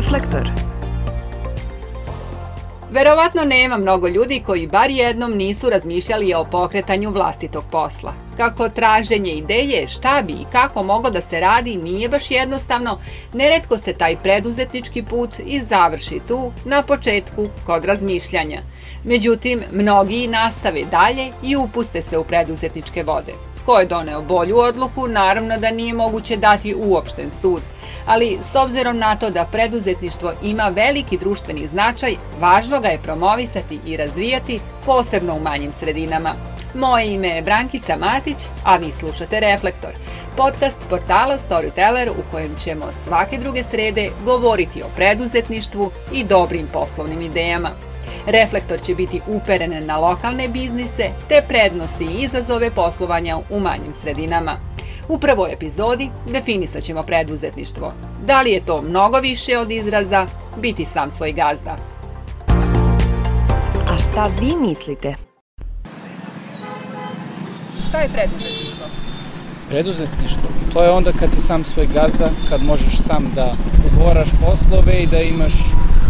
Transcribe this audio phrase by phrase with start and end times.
[0.00, 0.48] Reflektor.
[2.90, 8.12] Verovatno nema mnogo ljudi koji bar jednom nisu razmišljali o pokretanju vlastitog posla.
[8.36, 13.00] Kako traženje ideje šta bi i kako moglo da se radi nije baš jednostavno,
[13.32, 18.62] neretko se taj preduzetnički put i završi tu, na početku, kod razmišljanja.
[19.04, 23.32] Međutim, mnogi nastave dalje i upuste se u preduzetničke vode.
[23.66, 27.60] Ko je doneo bolju odluku, naravno da nije moguće dati uopšten sud–
[28.10, 33.78] ali s obzirom na to da preduzetništvo ima veliki društveni značaj, važno ga je promovisati
[33.86, 36.34] i razvijati, posebno u manjim sredinama.
[36.74, 39.90] Moje ime je Brankica Matić, a vi slušate Reflektor,
[40.36, 47.20] podcast portala Storyteller u kojem ćemo svake druge srede govoriti o preduzetništvu i dobrim poslovnim
[47.20, 47.70] idejama.
[48.26, 54.69] Reflektor će biti uperen na lokalne biznise te prednosti i izazove poslovanja u manjim sredinama.
[55.10, 57.92] U prvoj epizodi definisat ćemo preduzetništvo.
[58.26, 60.26] Da li je to mnogo više od izraza
[60.60, 61.76] biti sam svoj gazda?
[63.88, 65.14] A šta vi mislite?
[67.88, 68.86] Šta je preduzetništvo?
[69.68, 73.52] Preduzetništvo, to je onda kad si sam svoj gazda, kad možeš sam da
[73.92, 75.52] ugovoraš poslove i da imaš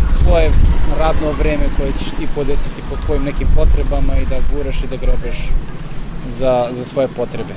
[0.07, 0.51] svoje
[0.99, 4.97] radno vreme koje ćeš ti podesiti po tvojim nekim potrebama i da guraš i da
[4.97, 5.49] grobeš
[6.29, 7.55] za, za svoje potrebe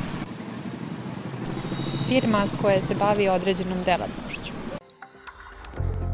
[2.08, 4.54] firma koja se bavi određenom delatnošću.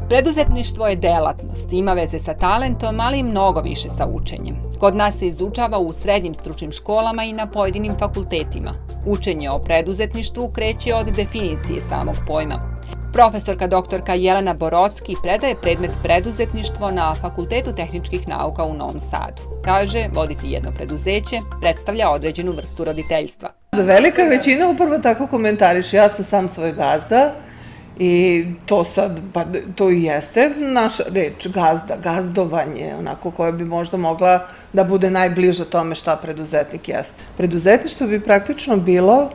[0.08, 4.56] Preduzetništvo je delatnost, ima veze sa talentom, ali i mnogo više sa učenjem.
[4.80, 8.74] Kod nas se izučava u srednjim stručnim školama i na pojedinim fakultetima.
[9.06, 12.69] Učenje o preduzetništvu kreće od definicije samog pojma.
[13.12, 19.42] Profesorka doktorka Jelena Borocki predaje predmet preduzetništvo na Fakultetu tehničkih nauka u Novom Sadu.
[19.64, 23.48] Kaže, voditi jedno preduzeće predstavlja određenu vrstu roditeljstva.
[23.72, 25.92] Velika većina upravo tako komentariš.
[25.92, 27.34] Ja sam sam svoj gazda
[27.98, 33.96] i to sad, pa to i jeste naša reč, gazda, gazdovanje, onako koja bi možda
[33.96, 37.22] mogla da bude najbliža tome šta preduzetnik jeste.
[37.36, 39.30] Preduzetništvo bi praktično bilo,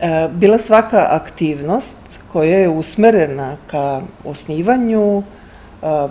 [0.00, 5.22] e, bila svaka aktivnost koja je usmerena ka osnivanju,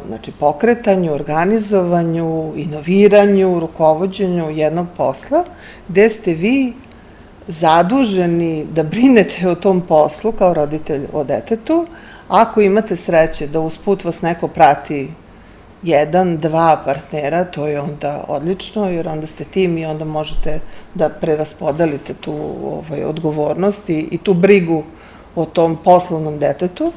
[0.07, 5.43] znači pokretanju, organizovanju, inoviranju, rukovodđenju jednog posla,
[5.87, 6.73] gde ste vi
[7.47, 11.87] zaduženi da brinete o tom poslu kao roditelj o detetu,
[12.27, 15.09] ako imate sreće da usput vas neko prati
[15.83, 20.59] jedan, dva partnera, to je onda odlično, jer onda ste tim i onda možete
[20.93, 24.83] da preraspodelite tu ovaj, odgovornost i, i tu brigu
[25.37, 26.91] o tom poslovnom detetu.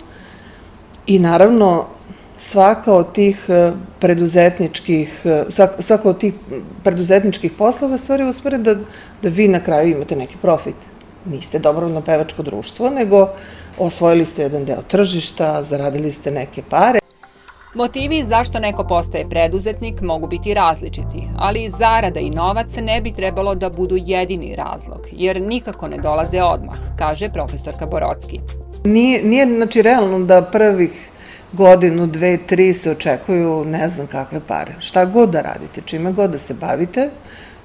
[1.06, 1.86] I naravno,
[2.38, 5.44] svaka od tih e, preduzetničkih, e,
[5.78, 6.34] svaka od tih
[6.84, 8.74] preduzetničkih poslova stvari usmere da,
[9.22, 10.76] da vi na kraju imate neki profit.
[11.24, 13.28] Niste dobrovoljno pevačko društvo, nego
[13.78, 17.00] osvojili ste jedan deo tržišta, zaradili ste neke pare.
[17.74, 23.54] Motivi zašto neko postaje preduzetnik mogu biti različiti, ali zarada i novac ne bi trebalo
[23.54, 28.40] da budu jedini razlog, jer nikako ne dolaze odmah, kaže profesorka Borocki.
[28.84, 31.08] Nije, nije znači, realno da prvih
[31.52, 34.74] godinu, dve, tri se očekuju ne znam kakve pare.
[34.78, 37.10] Šta god da radite, čime god da se bavite,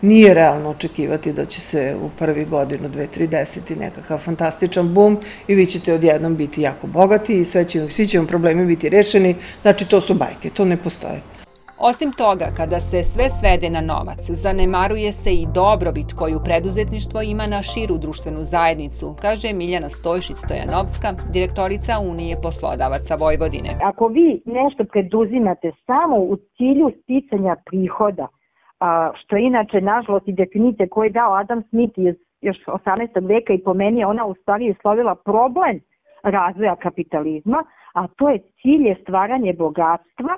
[0.01, 5.17] nije realno očekivati da će se u prvi godinu, dve, tri deseti nekakav fantastičan bum
[5.47, 8.89] i vi ćete odjednom biti jako bogati i sve će, svi će vam problemi biti
[8.89, 9.35] rešeni.
[9.61, 11.21] Znači, to su bajke, to ne postoje.
[11.79, 17.47] Osim toga, kada se sve svede na novac, zanemaruje se i dobrobit koju preduzetništvo ima
[17.47, 23.69] na širu društvenu zajednicu, kaže Miljana Stojšić-Stojanovska, direktorica Unije poslodavaca Vojvodine.
[23.83, 28.27] Ako vi nešto preduzimate samo u cilju sticanja prihoda,
[28.79, 33.27] a, što je inače, nažalost, i definicija koju je dao Adam Smith iz još 18.
[33.27, 35.79] veka i po meni je ona u stvari uslovila problem
[36.23, 37.63] razvoja kapitalizma,
[37.93, 40.37] a to je cilj je stvaranje bogatstva,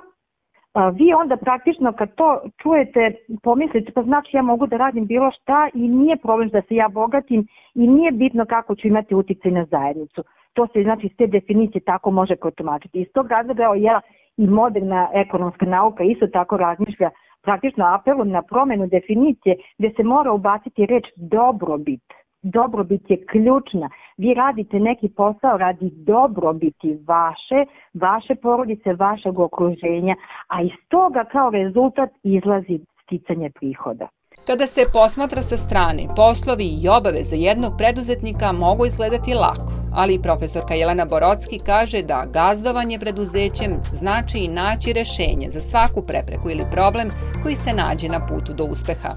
[0.74, 3.12] a, vi onda praktično kad to čujete
[3.42, 6.88] pomislite pa znači ja mogu da radim bilo šta i nije problem da se ja
[6.88, 10.24] bogatim i nije bitno kako ću imati uticaj na zajednicu.
[10.52, 13.00] To se znači s te definicije tako može protumačiti.
[13.00, 14.00] Iz tog razloga evo ja
[14.36, 17.10] i moderna ekonomska nauka isto tako razmišlja
[17.48, 22.02] praktično apelu na promenu definicije gde se mora ubaciti reč dobrobit.
[22.42, 23.88] Dobrobit je ključna.
[24.16, 27.64] Vi radite neki posao radi dobrobiti vaše,
[27.94, 30.14] vaše porodice, vašeg okruženja,
[30.48, 34.08] a iz toga kao rezultat izlazi sticanje prihoda.
[34.46, 40.74] Kada se posmatra sa strane, poslovi i obaveze jednog preduzetnika mogu izgledati lako, ali profesorka
[40.74, 47.10] Jelena Borocki kaže da gazdovanje preduzećem znači i naći rešenje za svaku prepreku ili problem
[47.42, 49.10] koji se nađe na putu do uspeha.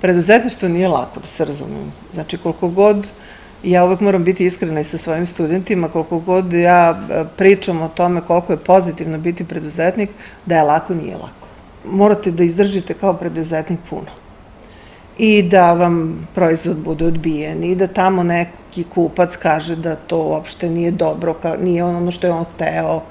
[0.00, 1.92] Preduzetništvo nije lako, da se razumemo.
[2.14, 3.06] Znači, koliko god
[3.62, 7.88] ja uvek moram biti iskrena i sa svojim studentima, koliko god ja e, pričam o
[7.88, 10.10] tome koliko je pozitivno biti preduzetnik,
[10.46, 11.37] da je lako, nije lako.
[11.84, 14.10] Morate da izdržite kao preduzetnik puno.
[15.18, 20.68] I da vam proizvod bude odbijen i da tamo neki kupac kaže da to uopšte
[20.70, 23.02] nije dobro, nije ono što je on hteo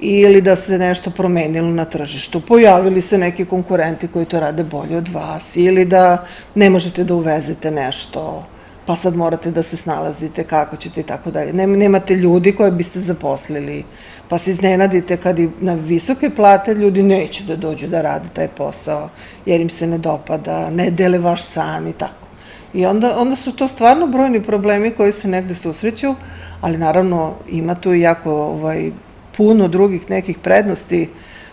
[0.00, 2.40] ili da se nešto promenilo na tržištu.
[2.40, 7.14] Pojavili se neki konkurenti koji to rade bolje od vas ili da ne možete da
[7.14, 8.44] uvezete nešto
[8.86, 11.52] pa sad morate da se snalazite kako ćete i tako dalje.
[11.52, 13.84] Nemate ljudi koje biste zaposlili,
[14.28, 18.48] pa se iznenadite kad i na visoke plate ljudi neće da dođu da rade taj
[18.48, 19.08] posao,
[19.46, 22.28] jer im se ne dopada, ne dele vaš san i tako.
[22.74, 26.14] I onda, onda su to stvarno brojni problemi koji se negde susreću,
[26.60, 28.90] ali naravno ima tu jako ovaj,
[29.36, 31.08] puno drugih nekih prednosti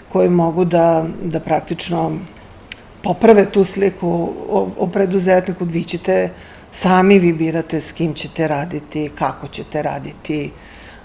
[0.10, 2.12] koji mogu da, da praktično
[3.04, 4.08] poprave tu sliku
[4.50, 5.66] o, o preduzetniku.
[5.66, 6.30] Vi ćete
[6.72, 10.52] sami vi birate s kim ćete raditi, kako ćete raditi,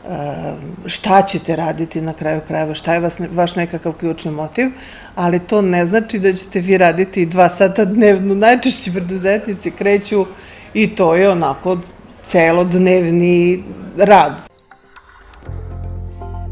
[0.09, 0.55] eh,
[0.87, 4.67] šta ćete raditi na kraju krajeva, šta je vas, vaš nekakav ključni motiv,
[5.15, 8.35] ali to ne znači da ćete vi raditi dva sata dnevno.
[8.35, 10.27] Najčešći preduzetnici kreću
[10.75, 11.79] i to je onako
[12.25, 13.63] celodnevni
[13.97, 14.33] rad.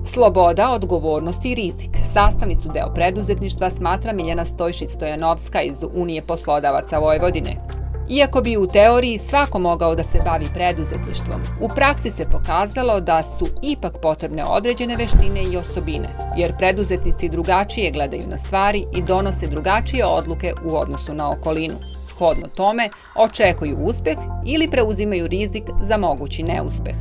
[0.05, 1.91] Sloboda, odgovornost i rizik.
[2.13, 7.82] Sastavni su deo preduzetništva, smatra Miljana Stojšić-Stojanovska iz Unije poslodavaca Vojvodine.
[8.11, 13.23] Iako bi u teoriji svako mogao da se bavi preduzetništvom, u praksi se pokazalo da
[13.23, 19.47] su ipak potrebne određene veštine i osobine, jer preduzetnici drugačije gledaju na stvari i donose
[19.47, 21.75] drugačije odluke u odnosu na okolinu.
[22.05, 26.97] Shodno tome, očekuju uspeh ili preuzimaju rizik za mogući neuspeh.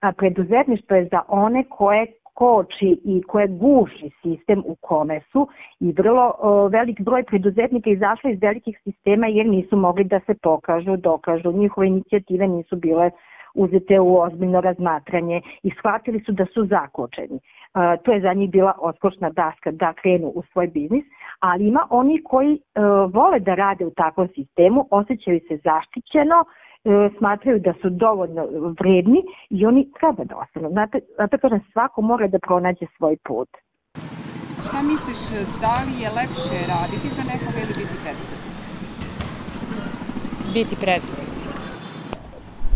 [0.00, 5.48] A preduzetništvo je za one koje koči i koje guši sistem u kome su
[5.80, 6.32] i vrlo
[6.72, 11.86] velik broj preduzetnika izašlo iz velikih sistema jer nisu mogli da se pokažu, dokažu, njihove
[11.86, 13.10] inicijative nisu bile
[13.56, 17.38] uzete u ozbiljno razmatranje i shvatili su da su zakočeni.
[18.04, 21.04] To je za njih bila oskočna daska da krenu u svoj biznis,
[21.40, 22.58] ali ima oni koji
[23.12, 26.44] vole da rade u takvom sistemu, osjećaju se zaštićeno,
[27.18, 28.46] smatraju da su dovoljno
[28.80, 30.68] vredni i oni treba da ostanu.
[30.70, 33.48] Znate, zato kažem, svako mora da pronađe svoj put.
[34.68, 35.20] Šta misliš,
[35.64, 38.54] da li je lepše raditi za nekoga ili biti preduzetnik?
[40.54, 41.46] Biti preduzetnik.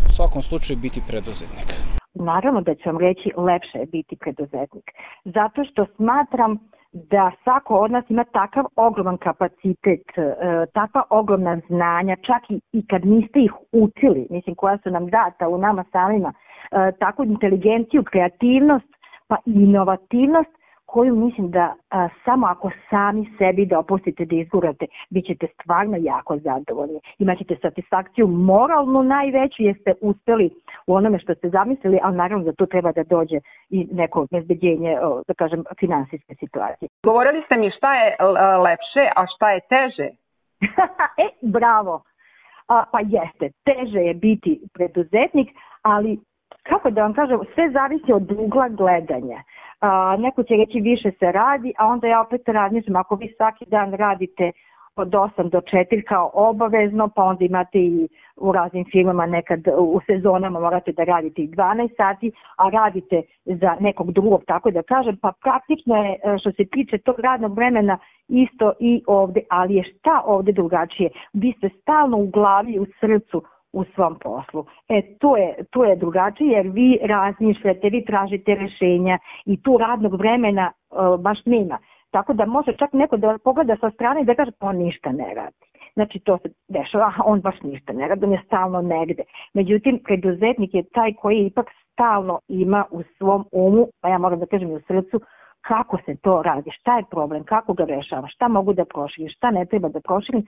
[0.09, 1.69] U svakom slučaju biti preduzetnik.
[2.13, 4.87] Naravno da ću vam reći lepše je biti preduzetnik.
[5.25, 6.51] Zato što smatram
[6.93, 12.87] da svako od nas ima takav ogroman kapacitet, e, takva ogromna znanja, čak i, i
[12.87, 16.33] kad niste ih učili, mislim koja su nam data u nama samima,
[16.71, 18.87] e, takvu inteligenciju, kreativnost,
[19.27, 20.60] pa inovativnost
[20.91, 26.37] koju mislim da a, samo ako sami sebi dopustite da izgurate, bit ćete stvarno jako
[26.37, 26.99] zadovoljni.
[27.19, 30.49] Imaćete satisfakciju moralnu najveću jer ste uspeli
[30.87, 33.39] u onome što ste zamislili, ali naravno da to treba da dođe
[33.69, 34.97] i neko bezbeđenje,
[35.27, 36.89] da kažem, finansijske situacije.
[37.03, 38.15] Govorili ste mi šta je
[38.65, 40.07] lepše, a šta je teže?
[41.25, 42.03] e, bravo!
[42.67, 45.49] A, pa jeste, teže je biti preduzetnik,
[45.81, 46.19] ali
[46.63, 49.43] kako da vam kažem, sve zavisi od ugla gledanja
[49.81, 53.65] a, neko će reći više se radi, a onda ja opet razmišljam, ako vi svaki
[53.65, 54.51] dan radite
[54.95, 59.99] od 8 do 4 kao obavezno, pa onda imate i u raznim firmama nekad u
[60.05, 65.17] sezonama morate da radite i 12 sati, a radite za nekog drugog, tako da kažem,
[65.21, 67.97] pa praktično je e, što se tiče tog radnog vremena
[68.27, 71.09] isto i ovde, ali je šta ovde drugačije?
[71.33, 74.65] Vi ste stalno u glavi, u srcu, u svom poslu.
[74.89, 80.13] E, to je, to je drugačije jer vi razmišljate, vi tražite rešenja i tu radnog
[80.13, 81.77] vremena uh, baš nema.
[82.11, 85.11] Tako da može čak neko da pogleda sa strane i da kaže pa on ništa
[85.11, 85.55] ne radi.
[85.93, 89.23] Znači to se dešava, a on baš ništa ne radi, on je stalno negde.
[89.53, 94.45] Međutim, preduzetnik je taj koji ipak stalno ima u svom umu, pa ja moram da
[94.45, 95.21] kažem i u srcu,
[95.61, 99.51] kako se to radi, šta je problem, kako ga rešava, šta mogu da proširim, šta
[99.51, 100.45] ne treba da proširim.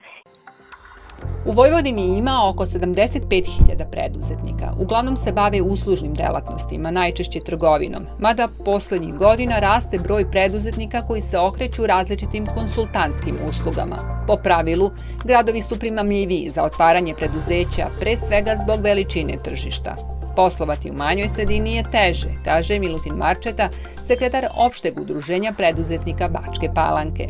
[1.46, 4.72] U Vojvodini ima oko 75.000 preduzetnika.
[4.78, 11.38] Uglavnom se bave uslužnim delatnostima, najčešće trgovinom, mada poslednjih godina raste broj preduzetnika koji se
[11.38, 14.24] okreću različitim konsultantskim uslugama.
[14.26, 14.90] Po pravilu,
[15.24, 19.94] gradovi su primamljiviji za otvaranje preduzeća, pre svega zbog veličine tržišta.
[20.36, 23.68] Poslovati u manjoj sredini je teže, kaže Milutin Marčeta,
[24.06, 27.28] sekretar opšteg udruženja preduzetnika Bačke Palanke.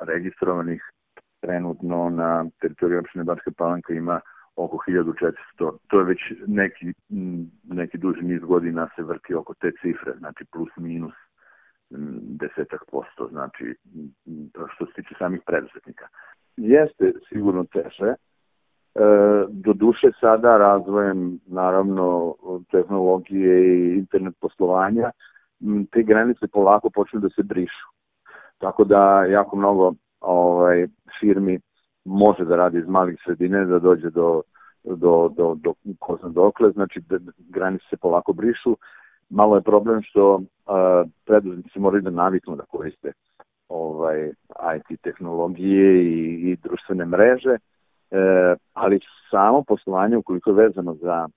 [0.00, 0.82] Registrovanih
[1.46, 4.20] trenutno na teritoriji opštine Bačka Palanka ima
[4.56, 5.32] oko 1400.
[5.86, 6.92] To je već neki,
[7.64, 11.14] neki duži niz godina se vrti oko te cifre, znači plus minus
[12.40, 13.74] desetak posto, znači
[14.74, 16.06] što se tiče samih preduzetnika.
[16.56, 18.14] Jeste sigurno teže,
[19.48, 22.34] do duše sada razvojem naravno
[22.70, 25.10] tehnologije i internet poslovanja
[25.90, 27.86] te granice polako počnu da se brišu.
[28.58, 29.92] Tako da jako mnogo
[30.26, 30.86] ovaj
[31.20, 31.60] firmi
[32.04, 34.42] može da radi iz malih sredine da dođe do
[34.84, 38.76] do, do, do ko znam dokle, znači da granice se polako brišu.
[39.30, 40.42] Malo je problem što uh,
[41.24, 43.12] preduzetnici moraju da naviknu da koriste
[43.68, 44.32] ovaj
[44.76, 47.58] IT tehnologije i, i društvene mreže, e,
[48.72, 51.28] ali samo poslovanje ukoliko je vezano za,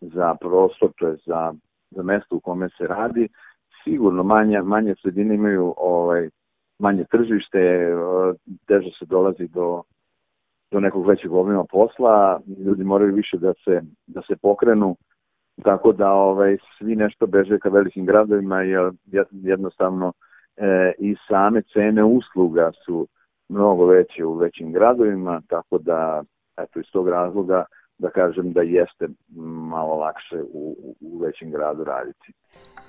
[0.00, 1.54] za prostor, to je za,
[1.90, 3.28] za mesto u kome se radi,
[3.84, 6.28] sigurno manje, manje sredine imaju ovaj,
[6.82, 7.60] manje tržište,
[8.66, 9.82] teže se dolazi do,
[10.70, 14.96] do nekog većeg obima posla, ljudi moraju više da se, da se pokrenu,
[15.62, 18.90] tako da ovaj, svi nešto beže ka velikim gradovima, jer
[19.30, 20.12] jednostavno
[20.56, 23.06] e, i same cene usluga su
[23.48, 26.22] mnogo veće u većim gradovima, tako da
[26.58, 27.64] eto iz tog razloga
[28.02, 29.08] da kažem da jeste
[29.74, 32.32] malo lakše u, u većem gradu raditi.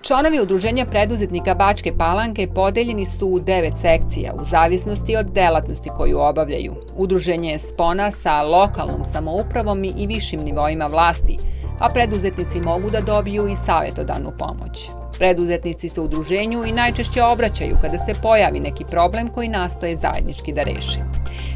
[0.02, 6.20] Članovi Udruženja preduzetnika Bačke Palanke podeljeni su u devet sekcija u zavisnosti od delatnosti koju
[6.20, 6.74] obavljaju.
[6.98, 11.38] Udruženje je spona sa lokalnom samoupravom i višim nivoima vlasti,
[11.80, 15.03] a preduzetnici mogu da dobiju i savjetodanu pomoć.
[15.18, 20.64] Preduzetnici se udruženju i najčešće obraćaju kada se pojavi neki problem koji nastoje zajednički da
[20.64, 21.00] reši.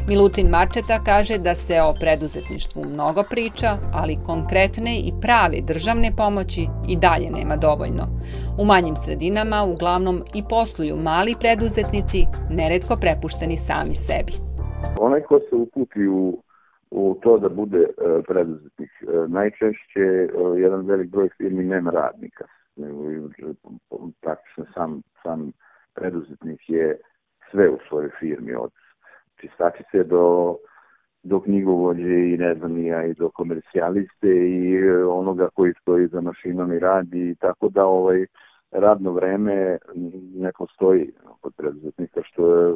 [0.08, 6.62] Milutin Marčeta kaže da se o preduzetništvu mnogo priča, ali konkretne i prave državne pomoći
[6.88, 8.04] i dalje nema dovoljno.
[8.60, 14.32] U manjim sredinama uglavnom i posluju mali preduzetnici, neretko prepušteni sami sebi.
[15.00, 16.42] Onaj ko se uputi u
[16.90, 18.90] u to da bude e, preduzetnik.
[19.02, 22.44] E, najčešće e, jedan velik broj firmi nema radnika
[24.20, 25.52] praktično sam, sam
[25.94, 26.98] preduzetnik je
[27.50, 28.72] sve u svojoj firmi, od
[29.40, 30.56] čistačice do,
[31.22, 36.72] do knjigovođe i ne znam ja i do komercijaliste i onoga koji stoji za mašinom
[36.72, 38.26] i radi, tako da ovaj
[38.70, 39.78] radno vreme
[40.34, 42.74] ne postoji kod preduzetnika, što je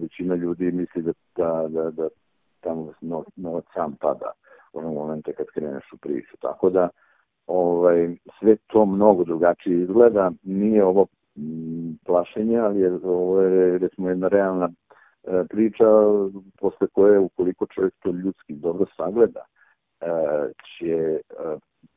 [0.00, 2.08] većina ljudi misli da, da, da, da
[2.60, 2.92] tamo
[3.36, 4.32] novac sam pada
[4.72, 6.36] onog momenta kad kreneš u priču.
[6.36, 6.88] Tako da
[7.46, 10.32] ovaj, sve to mnogo drugačije izgleda.
[10.42, 15.84] Nije ovo m, plašenje, ali je, ovo je recimo jedna realna e, priča
[16.60, 19.40] posle koje ukoliko čovjek to ljudski dobro sagleda,
[20.00, 20.06] e,
[20.78, 21.20] će e,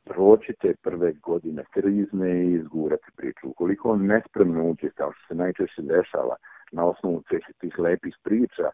[0.04, 3.48] proći te prve godine krizne i izgurati priču.
[3.48, 6.36] Ukoliko on nespremno uđe, kao što se najčešće dešava,
[6.72, 8.70] na osnovu tih, tih lepih priča,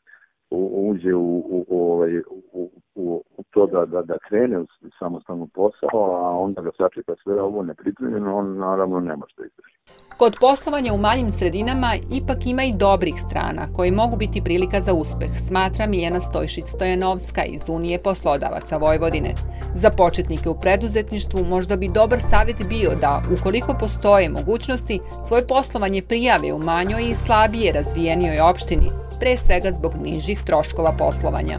[0.50, 2.18] uđe u, u, u, ovaj,
[2.52, 4.66] u, u, u to da, da, da krene u
[4.98, 9.76] samostalnu posao, a onda ga sačeka sve ovo nepripremljeno, on naravno ne može da izdrži.
[10.18, 14.92] Kod poslovanja u manjim sredinama ipak ima i dobrih strana koji mogu biti prilika za
[14.92, 19.34] uspeh, smatra Miljana Stojšić-Stojanovska iz Unije poslodavaca Vojvodine.
[19.74, 26.02] Za početnike u preduzetništvu možda bi dobar savjet bio da, ukoliko postoje mogućnosti, svoje poslovanje
[26.08, 28.88] prijave u manjoj i slabije razvijenijoj opštini,
[29.20, 31.58] pre svega zbog nižih troškova poslovanja.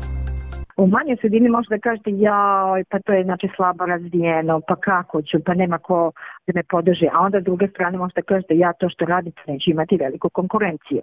[0.77, 5.22] U manjoj sredini možete da kažete ja, pa to je znači slabo razvijeno, pa kako
[5.22, 6.12] ću, pa nema ko
[6.48, 9.41] da me podrži, a onda s druge strane možete da kažete ja to što radite
[9.48, 11.01] neću imati veliku konkurenciju.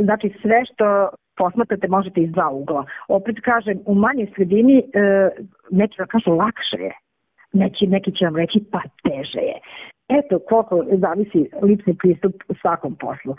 [0.00, 2.84] Znači sve što posmatrate možete iz dva ugla.
[3.08, 4.82] Opet kažem, u manjoj sredini e,
[5.70, 6.92] neki da kažu lakše je,
[7.52, 9.58] neki, neki će vam reći pa teže je.
[10.08, 13.36] Eto koliko zavisi lipni pristup u svakom poslu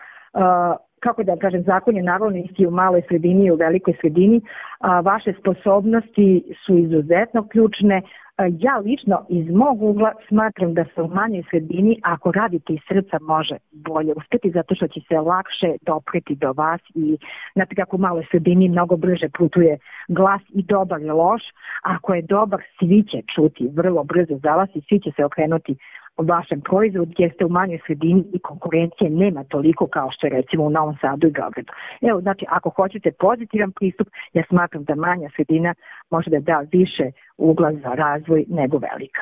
[1.02, 4.42] kako da kažem, zakon je naravno isti u maloj sredini i u velikoj sredini,
[4.80, 8.02] a, vaše sposobnosti su izuzetno ključne.
[8.38, 12.80] A, ja lično iz mog ugla smatram da se u manjoj sredini, ako radite iz
[12.88, 17.18] srca, može bolje uspeti, zato što će se lakše dopreti do vas i
[17.54, 19.78] znate kako u maloj sredini mnogo brže putuje
[20.08, 21.42] glas i dobar je loš.
[21.84, 25.76] Ako je dobar, svi će čuti vrlo brzo za vas i svi će se okrenuti
[26.18, 30.64] vašem proizvodu gdje ste u manjoj sredini i konkurencije nema toliko kao što je recimo
[30.64, 31.74] u Novom Sadu i Beogradu.
[32.02, 35.74] Evo, znači, ako hoćete pozitivan pristup, ja smatram da manja sredina
[36.10, 39.22] može da da više ugla za razvoj nego velika.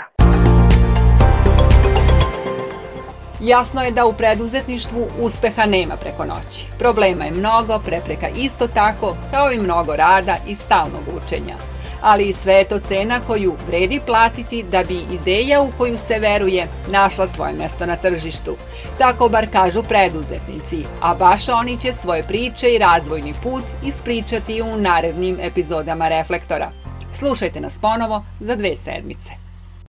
[3.42, 6.68] Jasno je da u preduzetništvu uspeha nema preko noći.
[6.80, 12.34] Problema je mnogo, prepreka isto tako, kao i mnogo rada i stalnog učenja ali i
[12.34, 17.28] sve je to cena koju vredi platiti da bi ideja u koju se veruje našla
[17.28, 18.56] svoje mesto na tržištu.
[18.98, 24.78] Tako bar kažu preduzetnici, a baš oni će svoje priče i razvojni put ispričati u
[24.78, 26.72] narednim epizodama Reflektora.
[27.14, 29.49] Slušajte nas ponovo za dve sedmice.